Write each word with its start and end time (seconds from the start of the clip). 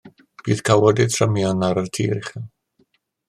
Bydd 0.45 0.61
cawodydd 0.69 1.11
trymion 1.17 1.67
ar 1.69 1.81
y 1.83 1.85
tir 1.99 2.17
uchel. 2.17 2.47